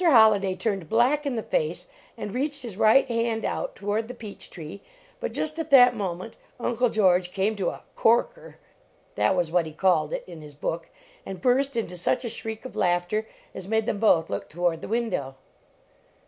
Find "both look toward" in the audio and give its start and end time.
13.99-14.81